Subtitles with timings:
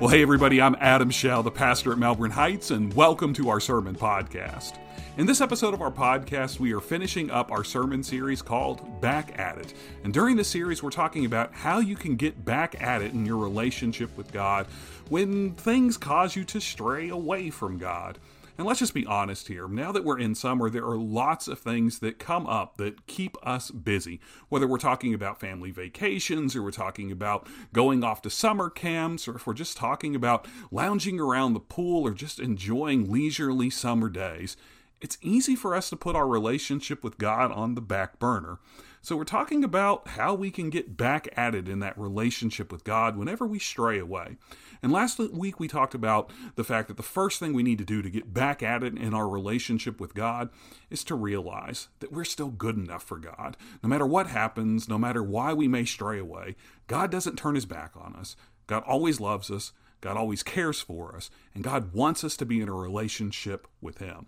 [0.00, 3.58] Well, hey, everybody, I'm Adam Shell, the pastor at Melbourne Heights, and welcome to our
[3.58, 4.74] sermon podcast.
[5.16, 9.36] In this episode of our podcast, we are finishing up our sermon series called Back
[9.40, 9.74] at It.
[10.04, 13.26] And during this series, we're talking about how you can get back at it in
[13.26, 14.68] your relationship with God
[15.08, 18.20] when things cause you to stray away from God.
[18.58, 19.68] And let's just be honest here.
[19.68, 23.36] Now that we're in summer, there are lots of things that come up that keep
[23.40, 24.20] us busy.
[24.48, 29.28] Whether we're talking about family vacations, or we're talking about going off to summer camps,
[29.28, 34.08] or if we're just talking about lounging around the pool or just enjoying leisurely summer
[34.08, 34.56] days,
[35.00, 38.58] it's easy for us to put our relationship with God on the back burner.
[39.00, 42.82] So, we're talking about how we can get back at it in that relationship with
[42.82, 44.36] God whenever we stray away.
[44.82, 47.84] And last week we talked about the fact that the first thing we need to
[47.84, 50.50] do to get back at it in our relationship with God
[50.90, 53.56] is to realize that we're still good enough for God.
[53.82, 57.66] No matter what happens, no matter why we may stray away, God doesn't turn his
[57.66, 58.36] back on us.
[58.66, 59.72] God always loves us.
[60.00, 61.30] God always cares for us.
[61.54, 64.26] And God wants us to be in a relationship with him.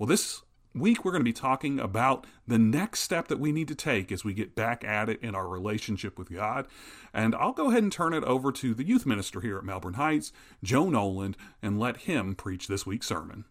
[0.00, 0.40] Well, this
[0.72, 4.08] week we're going to be talking about the next step that we need to take
[4.08, 6.64] as we get back at it in our relationship with God.
[7.12, 10.00] And I'll go ahead and turn it over to the youth minister here at Melbourne
[10.00, 10.32] Heights,
[10.64, 13.44] Joe Noland, and let him preach this week's sermon.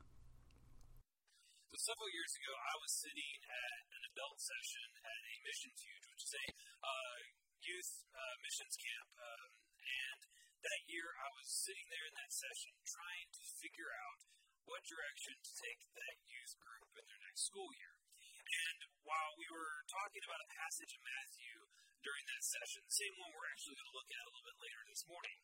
[1.77, 6.25] Several years ago, I was sitting at an adult session at a mission fuge, which
[6.25, 6.45] is a
[6.81, 7.17] uh,
[7.61, 9.05] youth uh, missions camp.
[9.22, 9.53] Um,
[9.86, 10.20] and
[10.66, 14.25] that year, I was sitting there in that session trying to figure out
[14.69, 17.97] what direction to take that youth group in their next school year.
[18.37, 21.65] And while we were talking about a passage in Matthew
[22.05, 24.61] during that session, the same one we're actually going to look at a little bit
[24.61, 25.37] later this morning,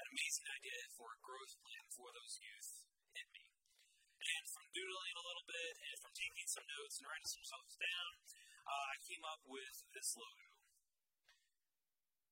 [0.00, 3.44] an amazing idea for a growth plan for those youth hit me.
[4.20, 7.68] And from doodling a little bit and from taking some notes and writing some stuff
[7.76, 8.12] down,
[8.64, 10.48] uh, I came up with this logo.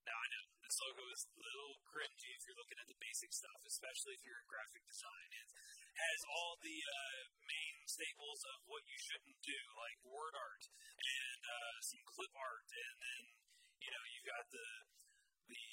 [0.08, 3.28] Now, I know this logo is a little cringy if you're looking at the basic
[3.28, 5.28] stuff, especially if you're in graphic design.
[5.36, 5.48] It
[5.98, 10.64] has all the uh, main staples of what you shouldn't do, like word art
[11.02, 13.22] and uh, some clip art, and then
[13.82, 14.68] you know you've got the
[15.50, 15.64] the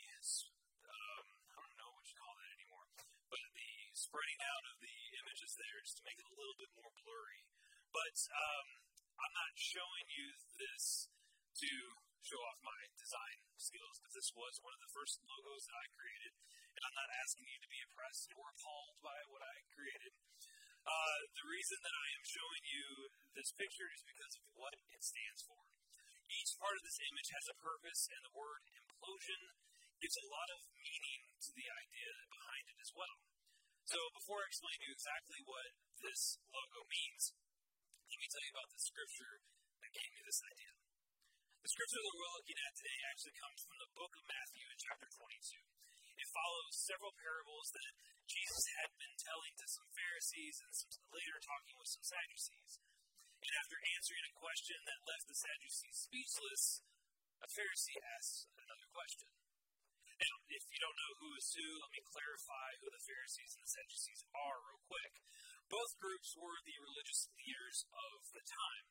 [0.90, 2.88] um, I don't know what you call that anymore,
[3.30, 6.72] but the spreading out of the images there just to make it a little bit
[6.74, 7.42] more blurry.
[7.94, 8.68] But um,
[9.22, 11.08] I'm not showing you this
[11.62, 11.72] to
[12.26, 15.86] show off my design skills because this was one of the first logos that I
[15.94, 16.34] created,
[16.76, 20.12] and I'm not asking you to be impressed or appalled by what I created.
[20.86, 22.86] Uh, the reason that I am showing you
[23.34, 25.58] this picture is because of what it stands for.
[26.30, 29.42] Each part of this image has a purpose, and the word implosion
[29.98, 33.18] gives a lot of meaning to the idea behind it as well.
[33.86, 35.70] So, before I explain to you exactly what
[36.02, 37.34] this logo means,
[38.10, 39.36] let me tell you about the scripture
[39.82, 40.74] that gave me this idea.
[41.66, 44.78] The scripture that we're looking at today actually comes from the book of Matthew in
[44.78, 45.85] chapter 22.
[46.16, 47.94] It follows several parables that
[48.26, 52.80] Jesus had been telling to some Pharisees and some, later talking with some Sadducees.
[53.46, 56.64] And after answering a question that left the Sadducees speechless,
[57.44, 59.30] a Pharisee asks another question.
[60.16, 63.64] Now, if you don't know who is who, let me clarify who the Pharisees and
[63.68, 65.14] the Sadducees are real quick.
[65.68, 68.86] Both groups were the religious leaders of the time.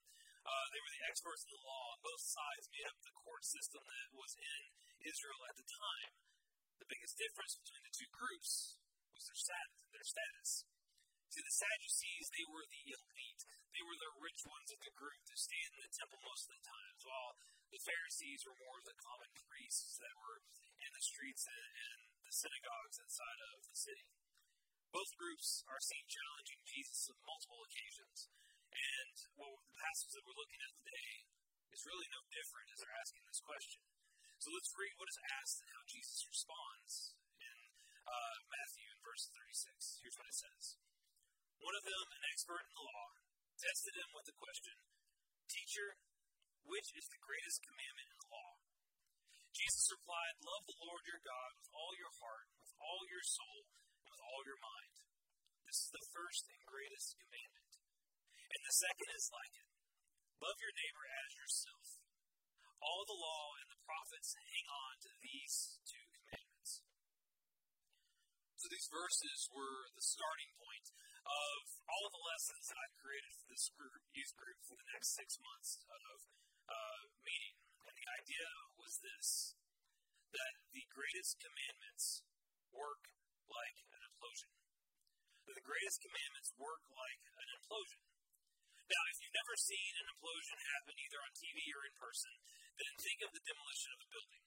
[0.45, 1.97] Uh, they were the experts in the law.
[2.05, 4.61] Both sides made up the court system that was in
[5.09, 6.13] Israel at the time.
[6.81, 8.81] The biggest difference between the two groups
[9.15, 9.77] was their status.
[9.95, 10.51] Their status.
[11.35, 13.43] See, the Sadducees, they were the elite.
[13.75, 16.55] They were the rich ones of the group that stayed in the temple most of
[16.55, 17.35] the times, while
[17.75, 20.39] the Pharisees were more of the common priests that were
[20.79, 24.07] in the streets and, and the synagogues inside of the city.
[24.95, 28.31] Both groups are seen challenging Jesus on multiple occasions.
[28.71, 31.27] And well, the passage that we're looking at today
[31.75, 33.83] is really no different as they're asking this question.
[34.39, 37.59] So let's read what is asked and how Jesus responds in
[38.05, 40.01] uh, Matthew in verse 36.
[40.03, 40.65] Here's what it says
[41.61, 43.07] One of them, an expert in the law,
[43.57, 44.77] tested him with the question
[45.49, 45.97] Teacher,
[46.67, 48.53] which is the greatest commandment in the law?
[49.55, 53.71] Jesus replied, Love the Lord your God with all your heart, with all your soul,
[54.03, 54.95] and with all your mind.
[55.65, 57.73] This is the first and greatest commandment.
[58.51, 59.71] And the second is like it
[60.45, 61.87] love your neighbor as yourself.
[62.85, 66.85] All the law and the prophets hang on to these two commandments.
[68.61, 70.93] So these verses were the starting point
[71.25, 74.89] of all of the lessons that I created for this group, youth group for the
[74.93, 76.17] next six months of
[76.69, 77.57] uh, meeting.
[77.89, 79.57] And the idea was this
[80.33, 82.27] that the greatest commandments
[82.75, 83.09] work
[83.49, 84.53] like an implosion.
[85.47, 88.01] The greatest commandments work like an implosion.
[88.85, 92.33] Now, if you've never seen an implosion happen either on TV or in person,
[92.77, 94.45] then think of the demolition of a building.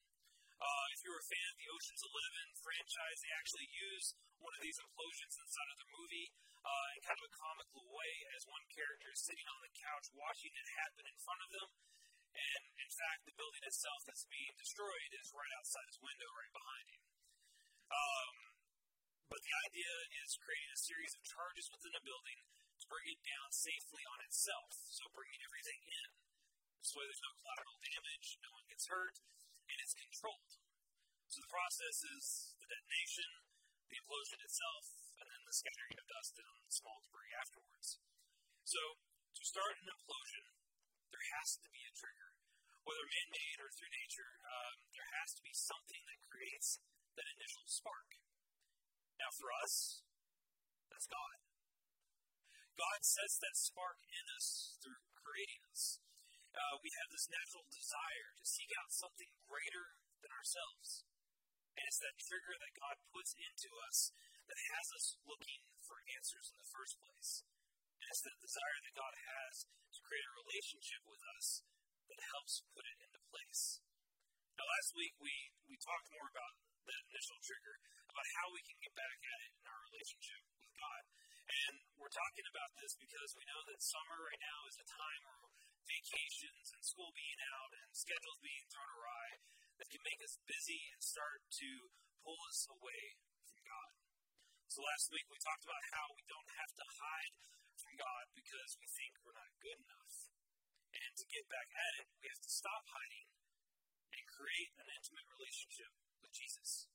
[0.57, 4.61] Uh, if you're a fan of the Ocean's Eleven franchise, they actually use one of
[4.61, 6.29] these implosions inside of their movie
[6.65, 10.05] uh, in kind of a comical way, as one character is sitting on the couch
[10.13, 11.69] watching it happen in front of them.
[12.37, 16.53] And in fact, the building itself that's being destroyed is right outside his window, right
[16.53, 17.03] behind him.
[17.89, 18.35] Um,
[19.33, 22.39] but the idea is creating a series of charges within a building
[22.87, 26.09] bring it down safely on itself, so bringing everything in.
[26.79, 29.19] This way, there's no collateral damage, no one gets hurt,
[29.67, 30.55] and it's controlled.
[31.27, 33.29] So the process is the detonation,
[33.91, 34.85] the implosion itself,
[35.19, 37.99] and then the scattering of dust and small debris afterwards.
[38.63, 38.79] So
[39.35, 40.45] to start an implosion,
[41.11, 42.31] there has to be a trigger.
[42.87, 46.79] Whether man made or through nature, um, there has to be something that creates
[47.19, 48.15] that initial spark.
[49.19, 50.05] Now, for us,
[50.87, 51.46] that's God.
[52.77, 55.97] God sets that spark in us through creating us.
[56.53, 61.05] Uh, we have this natural desire to seek out something greater than ourselves.
[61.73, 64.13] And it's that trigger that God puts into us
[64.49, 67.45] that has us looking for answers in the first place.
[68.01, 71.65] And it's that desire that God has to create a relationship with us
[72.09, 73.81] that helps put it into place.
[74.57, 75.33] Now, last week we,
[75.69, 76.53] we talked more about
[76.89, 77.77] that initial trigger,
[78.09, 81.01] about how we can get back at it in our relationship with God.
[81.47, 85.21] And we're talking about this because we know that summer right now is a time
[85.23, 85.47] where
[85.87, 89.39] vacations and school being out and schedules being thrown awry
[89.79, 91.69] that can make us busy and start to
[92.19, 93.15] pull us away
[93.47, 93.91] from God.
[94.67, 97.35] So last week we talked about how we don't have to hide
[97.79, 100.15] from God because we think we're not good enough.
[100.91, 103.27] And to get back at it, we have to stop hiding
[104.11, 106.91] and create an intimate relationship with Jesus.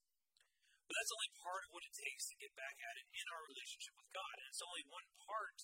[0.86, 3.42] But that's only part of what it takes to get back at it in our
[3.48, 4.34] relationship with God.
[4.38, 5.58] And it's only one part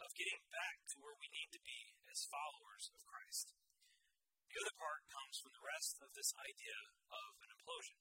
[0.00, 3.54] of getting back to where we need to be as followers of Christ.
[4.50, 6.78] The other part comes from the rest of this idea
[7.10, 7.98] of an implosion.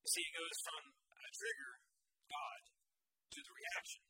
[0.00, 1.72] You see, it goes from a trigger,
[2.26, 2.60] God,
[3.36, 4.02] to the reaction.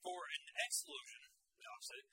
[0.00, 1.22] For an explosion,
[1.60, 2.08] the opposite,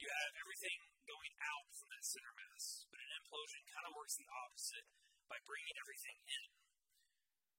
[0.00, 0.78] you have everything
[1.08, 2.88] going out from that center mass.
[2.88, 4.86] But an implosion kind of works the opposite
[5.28, 6.63] by bringing everything in.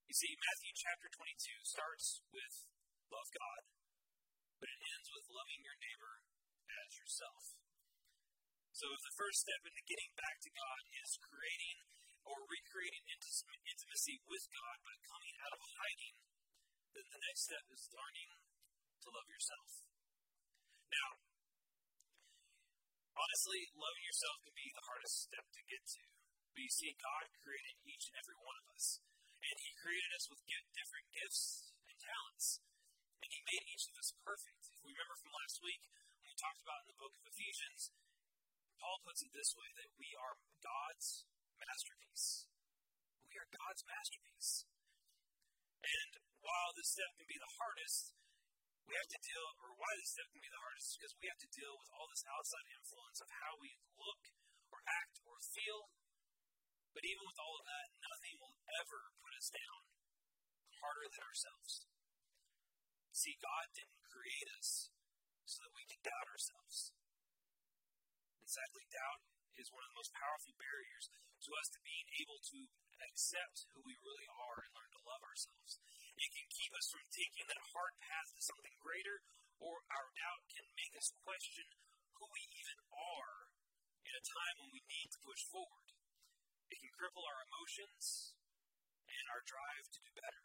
[0.06, 2.56] You see, Matthew chapter 22 starts with
[3.10, 3.62] love God,
[4.62, 6.22] but it ends with loving your neighbor
[6.69, 7.57] as yourself.
[8.69, 11.78] So, the first step into getting back to God is creating
[12.22, 16.16] or recreating intimacy with God by coming out of hiding,
[16.94, 18.30] then the next step is learning
[19.06, 19.69] to love yourself.
[20.90, 21.10] Now,
[23.13, 26.04] honestly, loving yourself can be the hardest step to get to.
[26.54, 29.02] But you see, God created each and every one of us.
[29.45, 30.42] And He created us with
[30.74, 32.65] different gifts and talents.
[33.21, 34.74] And He made each of us perfect.
[34.74, 35.86] If we remember from last week,
[36.18, 37.94] when we talked about in the book of Ephesians,
[38.81, 41.30] Paul puts it this way that we are God's
[41.62, 42.50] masterpiece.
[43.30, 44.65] We are God's masterpiece.
[45.86, 46.12] And
[46.42, 48.18] while this step can be the hardest,
[48.86, 51.30] we have to deal, or why this step can be the hardest, is because we
[51.30, 54.21] have to deal with all this outside influence of how we look,
[54.69, 55.89] or act, or feel,
[56.94, 58.36] but even with all of that, nothing
[59.45, 59.81] us down
[60.81, 61.86] harder than ourselves.
[63.13, 64.89] See, God didn't create us
[65.45, 66.97] so that we can doubt ourselves.
[68.42, 69.21] Exactly, doubt
[69.62, 71.13] is one of the most powerful barriers
[71.45, 72.59] to us to being able to
[73.06, 75.78] accept who we really are and learn to love ourselves.
[76.18, 79.21] It can keep us from taking that hard path to something greater,
[79.61, 81.69] or our doubt can make us question
[82.18, 83.54] who we even are
[84.09, 85.94] in a time when we need to push forward.
[86.73, 88.33] It can cripple our emotions
[89.06, 90.44] and our drive to do better.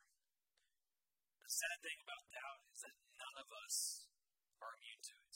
[1.41, 3.77] The sad thing about doubt is that none of us
[4.61, 5.35] are immune to it.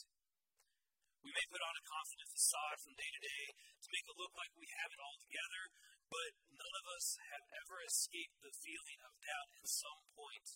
[1.25, 4.33] We may put on a confident facade from day to day to make it look
[4.37, 5.63] like we have it all together,
[6.07, 10.47] but none of us have ever escaped the feeling of doubt at some point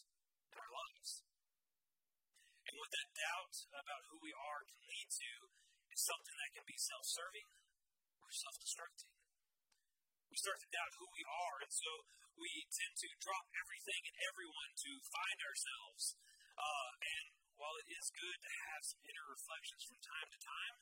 [0.54, 1.26] in our lives.
[2.70, 5.32] And what that doubt about who we are can lead to
[5.90, 7.50] is something that can be self serving
[8.22, 9.19] or self destructing
[10.30, 11.90] we start to doubt who we are, and so
[12.38, 16.16] we tend to drop everything and everyone to find ourselves.
[16.54, 17.26] Uh, and
[17.58, 20.76] while it is good to have some inner reflections from time to time,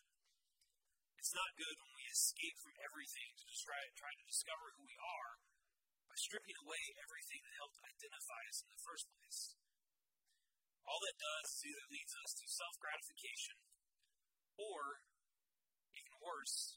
[1.17, 4.85] it's not good when we escape from everything to just try, try to discover who
[4.85, 5.41] we are
[6.07, 9.57] by stripping away everything that helped identify us in the first place.
[10.87, 13.57] All that does is either leads us to self gratification
[14.55, 15.03] or,
[15.97, 16.76] even worse,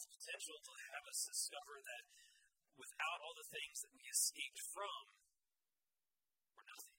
[0.00, 2.08] has the potential to have us discover that
[2.80, 5.12] without all the things that we escaped from,
[6.56, 6.96] we're nothing.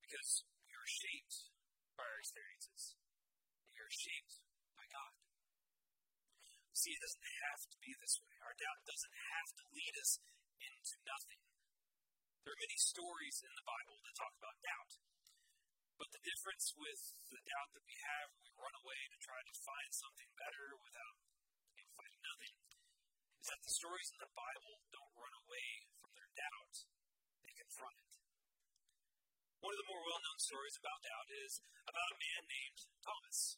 [0.00, 1.52] Because we are shaped
[2.00, 2.96] by our experiences,
[3.68, 4.40] we are shaped
[4.72, 5.12] by God.
[6.72, 8.32] See, it doesn't have to be this way.
[8.40, 10.16] Our doubt doesn't have to lead us
[10.64, 11.44] into nothing.
[12.40, 14.92] There are many stories in the Bible that talk about doubt.
[15.94, 19.38] But the difference with the doubt that we have when we run away to try
[19.38, 21.16] to find something better without
[21.94, 22.54] finding nothing
[23.38, 26.88] is that the stories in the Bible don't run away from their doubt,
[27.46, 28.16] they confront it.
[29.62, 33.56] One of the more well known stories about doubt is about a man named Thomas.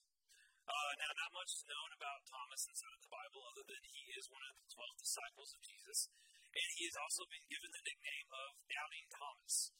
[0.66, 4.10] Uh, now, not much is known about Thomas inside of the Bible other than he
[4.18, 6.10] is one of the 12 disciples of Jesus,
[6.50, 9.70] and he has also been given the nickname of Doubting Thomas.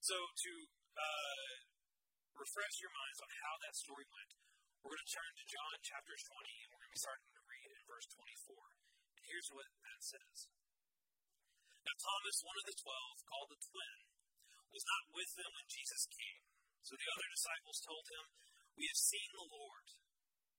[0.00, 0.52] So, to
[0.96, 1.71] uh,
[2.36, 4.32] refresh your minds on how that story went,
[4.82, 6.26] we're going to turn to John chapter 20,
[6.64, 8.58] and we're going to be starting to read in verse 24.
[9.14, 10.38] And here's what that says.
[11.86, 13.98] Now, Thomas, one of the twelve, called the twin,
[14.70, 16.42] was not with them when Jesus came.
[16.82, 18.24] So the other disciples told him,
[18.74, 19.86] We have seen the Lord.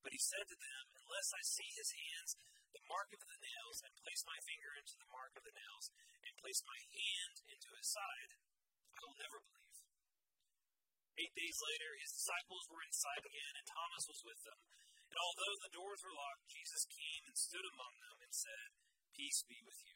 [0.03, 2.39] But he said to them, Unless I see his hands,
[2.71, 5.91] the mark of the nails, and place my finger into the mark of the nails,
[6.23, 8.31] and place my hand into his side,
[8.95, 9.82] I will never believe.
[11.13, 14.59] Eight days later, his disciples were inside again, and Thomas was with them.
[15.13, 18.73] And although the doors were locked, Jesus came and stood among them and said,
[19.13, 19.93] Peace be with you.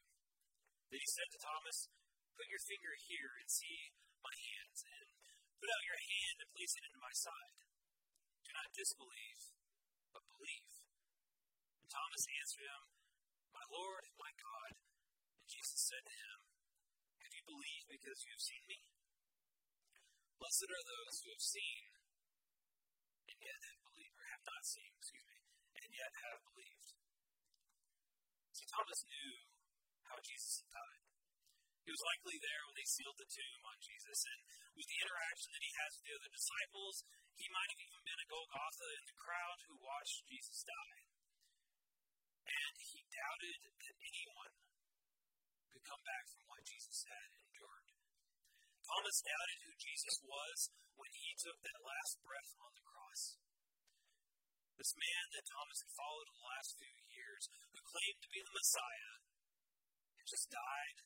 [0.93, 1.89] Then he said to Thomas,
[2.37, 5.09] Put your finger here and see my hands, and
[5.57, 7.57] put out your hand and place it into my side.
[8.45, 9.41] Do not disbelieve,
[10.13, 10.73] but believe.
[11.81, 12.83] And Thomas answered him,
[13.57, 14.71] My Lord, my God.
[15.41, 16.37] And Jesus said to him,
[17.25, 18.85] Have you believed because you have seen me?
[20.37, 21.81] Blessed are those who have seen
[23.25, 25.39] and yet have believed, or have not seen, excuse me,
[25.81, 26.89] and yet have believed.
[28.53, 29.33] See, Thomas knew
[30.05, 31.01] how Jesus had died.
[31.83, 34.39] He was likely there when they sealed the tomb on Jesus, and
[34.77, 36.95] with the interaction that he has with the other disciples,
[37.33, 41.01] he might have even been a Golgotha in the crowd who watched Jesus die.
[42.45, 44.53] And he doubted that anyone
[45.73, 47.46] could come back from what Jesus had
[48.87, 53.35] Thomas doubted who Jesus was when he took that last breath on the cross.
[54.79, 58.39] This man that Thomas had followed in the last few years, who claimed to be
[58.39, 59.13] the Messiah,
[60.15, 60.97] had just died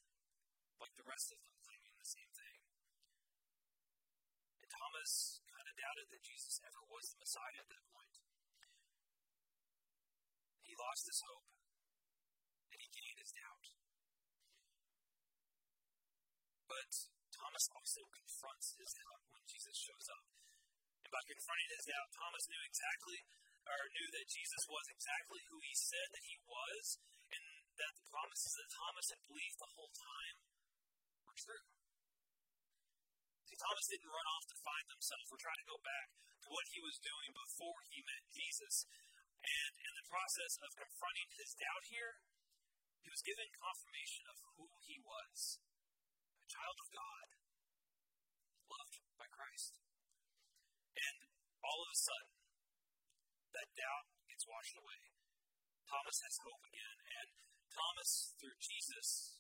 [0.78, 2.60] like the rest of them, claiming the same thing.
[4.62, 8.16] And Thomas kind of doubted that Jesus ever was the Messiah at that point.
[10.62, 11.50] He lost his hope,
[12.70, 13.66] and he gained his doubt.
[16.70, 16.92] But
[17.62, 20.26] Thomas also confronts his doubt when Jesus shows up.
[21.06, 23.22] And by confronting his doubt, Thomas knew exactly,
[23.70, 26.98] or knew that Jesus was exactly who he said that he was,
[27.30, 27.46] and
[27.78, 30.36] that the promises that Thomas had believed the whole time
[31.22, 31.66] were true.
[33.46, 36.66] See, Thomas didn't run off to find himself or try to go back to what
[36.74, 38.90] he was doing before he met Jesus.
[39.46, 42.26] And in the process of confronting his doubt here,
[43.06, 45.62] he was given confirmation of who he was
[46.42, 47.28] a child of God,
[48.72, 49.78] loved by Christ.
[50.98, 51.18] And
[51.72, 52.36] all of a sudden,
[53.56, 55.02] that doubt gets washed away.
[55.88, 57.30] Thomas has hope again, and
[57.72, 59.40] Thomas, through Jesus,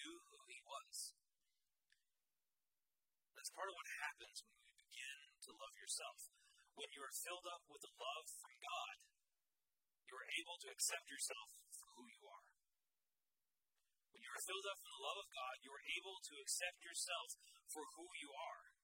[0.00, 1.12] knew who he was.
[3.36, 6.32] That's part of what happens when you begin to love yourself.
[6.72, 8.96] When you are filled up with the love from God,
[10.08, 12.48] you are able to accept yourself for who you are.
[14.12, 16.80] When you are filled up with the love of God, you are able to accept
[16.80, 17.28] yourself
[17.68, 18.75] for who you are.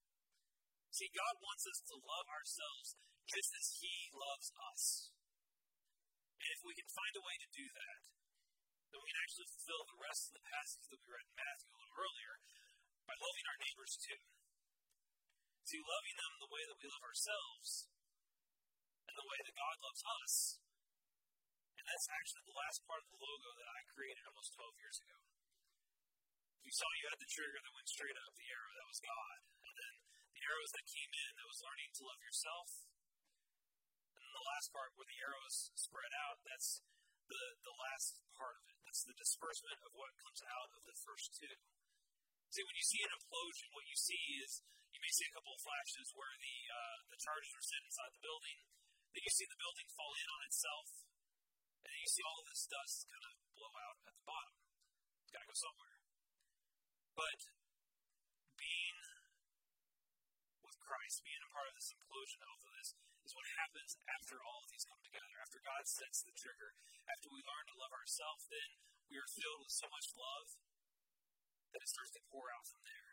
[0.92, 5.08] See, God wants us to love ourselves just as He loves us.
[6.36, 8.00] And if we can find a way to do that,
[8.92, 11.72] then we can actually fulfill the rest of the passage that we read in Matthew
[11.72, 12.34] a little earlier
[13.08, 14.20] by loving our neighbors too.
[15.64, 17.88] See, loving them the way that we love ourselves
[19.08, 20.60] and the way that God loves us.
[21.80, 24.98] And that's actually the last part of the logo that I created almost 12 years
[25.08, 25.18] ago.
[26.68, 29.38] You saw you had the trigger that went straight up, the arrow that was God.
[30.42, 32.68] Arrows that came in that was learning to love yourself.
[34.14, 36.82] And then the last part where the arrows spread out, that's
[37.30, 38.78] the, the last part of it.
[38.84, 41.56] That's the disbursement of what comes out of the first two.
[42.52, 44.60] See, when you see an implosion, what you see is
[44.92, 48.12] you may see a couple of flashes where the uh, the charges are set inside
[48.12, 48.60] the building.
[49.16, 50.88] Then you see the building fall in on itself,
[51.84, 54.56] and then you see all of this dust kind of blow out at the bottom.
[55.24, 55.96] It's got to go somewhere.
[57.16, 57.40] But
[58.60, 58.98] being
[60.60, 62.88] with Christ, being a part of this implosion, of this
[63.22, 65.36] is what happens after all of these come together.
[65.38, 66.74] After God sets the trigger,
[67.06, 68.68] after we learn to love ourselves, then
[69.06, 70.48] we are filled with so much love
[71.72, 73.10] that it starts to pour out from there.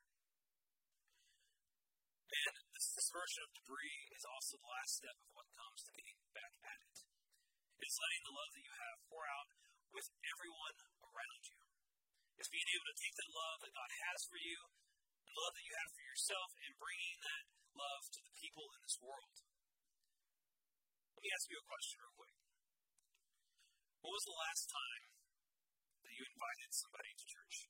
[2.29, 6.19] And this dispersion of debris is also the last step of what comes to getting
[6.29, 6.97] back at it.
[7.81, 9.49] It's letting the love that you have pour out
[9.89, 11.61] with everyone around you.
[12.37, 14.59] It's being able to take that love that God has for you,
[15.25, 17.43] the love that you have for yourself, and bringing that
[17.75, 19.37] love to the people in this world.
[21.15, 22.35] Let me ask you a question real quick.
[23.99, 25.03] When was the last time
[26.07, 27.67] that you invited somebody to church?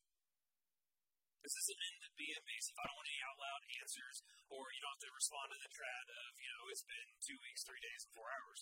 [1.41, 2.77] This isn't meant to be invasive.
[2.77, 4.17] I don't want any out loud answers,
[4.51, 7.39] or you don't have to respond to the trad of, you know, it's been two
[7.41, 8.59] weeks, three days, and four hours.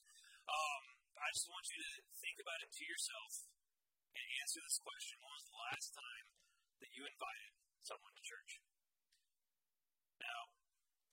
[0.47, 0.83] Um,
[1.17, 1.91] I just want you to
[2.21, 3.49] think about it to yourself
[4.15, 5.19] and answer this question.
[5.19, 6.25] When was the last time
[6.79, 7.51] that you invited
[7.83, 8.51] someone to church?
[10.21, 10.39] Now,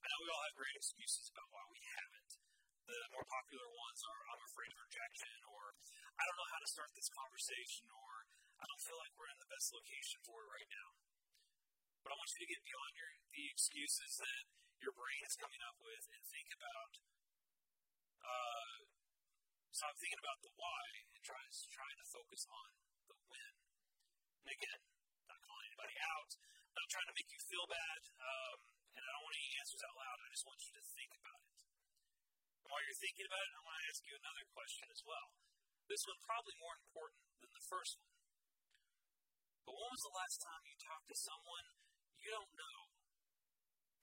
[0.05, 2.37] I know we all have great excuses about why we haven't.
[2.85, 5.73] The more popular ones are I'm afraid of rejection, or
[6.21, 8.29] I don't know how to start this conversation, or
[8.61, 10.89] I don't feel like we're in the best location for it right now.
[12.05, 14.45] But I want you to get beyond your, the excuses that
[14.85, 16.93] your brain is coming up with and think about.
[18.21, 18.77] Uh,
[19.73, 20.85] stop thinking about the why
[21.17, 21.41] and try,
[21.73, 22.69] try to focus on
[23.09, 23.53] the when.
[24.45, 24.81] And again,
[25.33, 26.31] not calling anybody out,
[26.77, 29.97] not trying to make you feel bad, um, and I don't want any answers out
[29.99, 30.19] loud.
[30.23, 31.59] I just want you to think about it.
[32.65, 35.29] And while you're thinking about it, I want to ask you another question as well.
[35.85, 38.15] This one probably more important than the first one.
[39.65, 41.67] But when was the last time you talked to someone
[42.21, 42.79] you don't know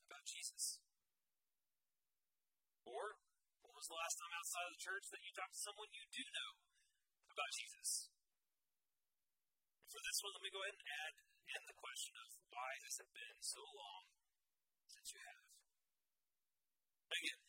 [0.10, 0.82] about Jesus?
[2.86, 3.18] Or
[3.66, 6.06] when was the last time outside of the church that you talked to someone you
[6.10, 6.52] do know
[7.34, 8.10] about Jesus?
[9.90, 11.14] For this one, let me go ahead and add
[11.52, 14.04] in the question of why has it been so long
[14.88, 15.44] since you have?
[17.12, 17.40] Again,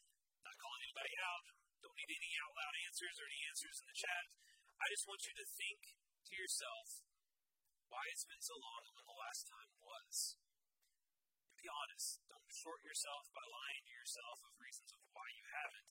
[0.42, 1.44] not calling anybody out,
[1.86, 4.36] don't need any out loud answers or any answers in the chat.
[4.76, 5.96] I just want you to think
[6.28, 7.00] to yourself
[7.88, 10.36] why it's been so long when the last time was.
[11.48, 12.20] And be honest.
[12.28, 15.88] Don't short yourself by lying to yourself of reasons of why you haven't.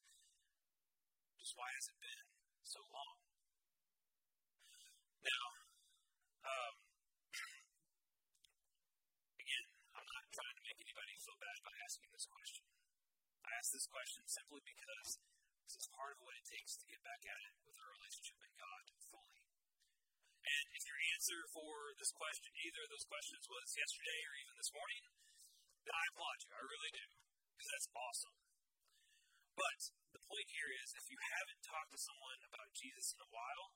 [1.41, 2.21] Just why has it been
[2.61, 3.17] so long?
[5.25, 5.45] Now,
[6.45, 6.85] um,
[9.41, 9.65] again,
[9.97, 12.69] I'm not trying to make anybody feel bad by asking this question.
[13.41, 15.17] I ask this question simply because
[15.71, 18.35] this is part of what it takes to get back at it with our relationship
[18.43, 19.39] in God fully.
[20.43, 24.59] And if your answer for this question, either of those questions, was yesterday or even
[24.59, 25.03] this morning,
[25.87, 26.51] then I applaud you.
[26.51, 27.07] I really do.
[27.55, 28.35] Because that's awesome.
[29.55, 29.79] But
[30.11, 33.71] the point here is if you haven't talked to someone about Jesus in a while,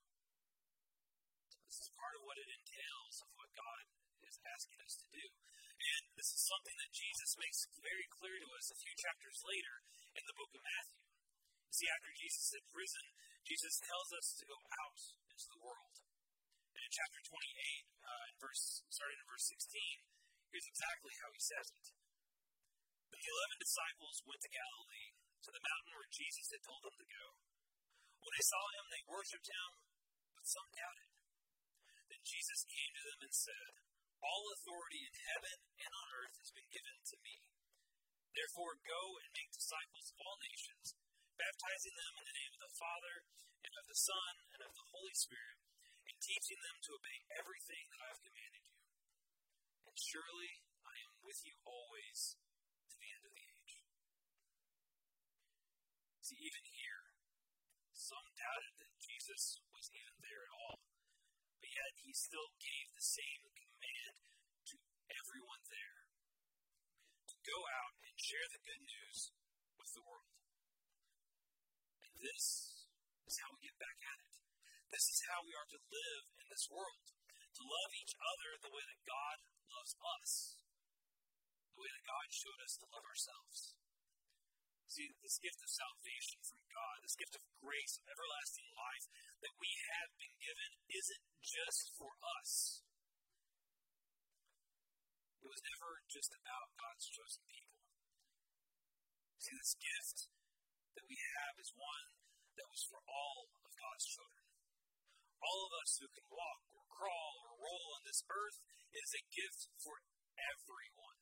[1.64, 3.88] this is part of what it entails of what God
[4.28, 5.26] is asking us to do.
[5.80, 9.80] And this is something that Jesus makes very clear to us a few chapters later
[10.20, 11.05] in the book of Matthew.
[11.76, 13.06] See, after Jesus had risen,
[13.44, 14.96] Jesus tells us to go out
[15.28, 16.00] into the world.
[16.72, 20.08] And in chapter 28, uh, in verse, starting in verse 16,
[20.56, 21.88] here's exactly how he says it.
[23.12, 26.96] But The eleven disciples went to Galilee, to the mountain where Jesus had told them
[26.96, 27.26] to go.
[28.24, 29.70] When they saw him, they worshipped him,
[30.32, 31.12] but some doubted.
[32.08, 33.72] Then Jesus came to them and said,
[34.24, 37.36] All authority in heaven and on earth has been given to me.
[38.32, 40.96] Therefore, go and make disciples of all nations,
[41.36, 43.16] baptizing them in the name of the Father,
[43.66, 45.60] and of the Son, and of the Holy Spirit,
[46.08, 48.80] and teaching them to obey everything that I have commanded you.
[49.90, 52.40] And surely I am with you always
[52.88, 53.74] to the end of the age.
[56.24, 57.04] See, even here,
[57.94, 60.78] some doubted that Jesus was even there at all,
[61.60, 64.16] but yet he still gave the same command
[64.72, 64.76] to
[65.10, 66.00] everyone there
[67.30, 69.36] to go out and share the good news
[69.78, 70.45] with the world.
[72.26, 72.90] This
[73.30, 74.34] is how we get back at it.
[74.90, 77.06] This is how we are to live in this world.
[77.62, 79.38] To love each other the way that God
[79.70, 80.58] loves us.
[81.78, 83.78] The way that God showed us to love ourselves.
[84.90, 89.06] See, this gift of salvation from God, this gift of grace, of everlasting life
[89.46, 92.10] that we have been given, isn't just for
[92.42, 92.82] us.
[95.46, 97.86] It was never just about God's chosen people.
[99.38, 100.34] See, this gift
[100.98, 102.15] that we have is one
[102.56, 104.46] that was for all of God's children.
[105.44, 108.60] All of us who can walk or crawl or roll on this earth
[108.96, 110.00] is a gift for
[110.40, 111.20] everyone.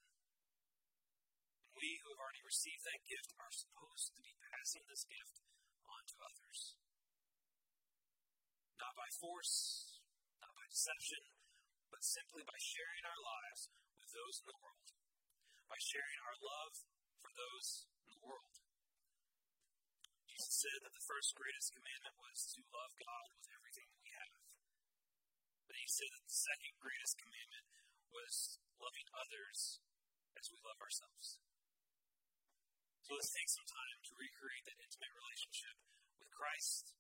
[1.74, 5.44] We who have already received that gift are supposed to be passing this gift
[5.90, 6.78] on to others.
[8.80, 10.00] Not by force,
[10.40, 11.24] not by deception,
[11.92, 13.68] but simply by sharing our lives
[14.00, 14.88] with those in the world,
[15.68, 16.74] by sharing our love
[17.20, 18.63] for those in the world.
[20.44, 24.44] Said that the first greatest commandment was to love God with everything that we have.
[25.68, 27.68] But he said that the second greatest commandment
[28.12, 29.80] was loving others
[30.36, 31.40] as we love ourselves.
[33.04, 35.76] So let's take some time to recreate that intimate relationship
[36.20, 36.96] with Christ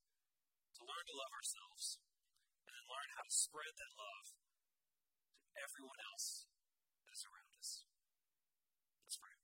[0.79, 1.99] to learn to love ourselves
[2.67, 6.47] and then learn how to spread that love to everyone else
[7.03, 7.87] that is around us.
[9.03, 9.35] Let's pray.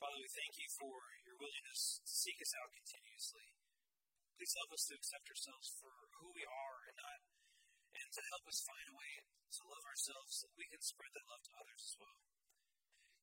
[0.00, 0.96] Father, we thank you for
[1.28, 3.52] your willingness to seek us out continuously.
[4.32, 5.92] Please help us to accept ourselves for
[6.24, 7.20] who we are and not
[8.00, 11.12] and to help us find a way to love ourselves so that we can spread
[11.12, 12.16] that love to others as well.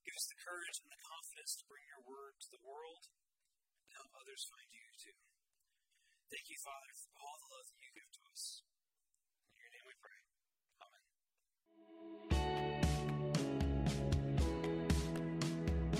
[0.05, 3.97] Give us the courage and the confidence to bring your word to the world and
[3.97, 5.17] help others find you too.
[6.29, 8.61] Thank you, Father, for all the love that you give to us.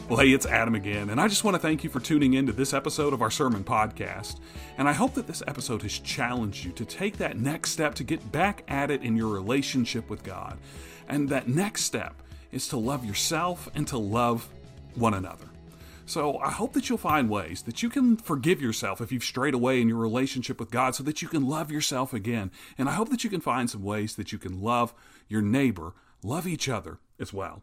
[0.08, 2.46] Well, hey, it's Adam again, and I just want to thank you for tuning in
[2.46, 4.40] to this episode of our sermon podcast.
[4.78, 8.06] And I hope that this episode has challenged you to take that next step to
[8.06, 10.58] get back at it in your relationship with God.
[11.10, 14.48] And that next step is to love yourself and to love
[14.96, 15.44] one another.
[16.06, 19.54] So I hope that you'll find ways that you can forgive yourself if you've strayed
[19.54, 22.50] away in your relationship with God so that you can love yourself again.
[22.78, 24.94] And I hope that you can find some ways that you can love
[25.28, 25.92] your neighbor,
[26.24, 27.62] love each other as well.